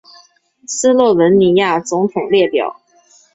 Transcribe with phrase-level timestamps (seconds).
[0.65, 2.81] 斯洛文尼亚总统列表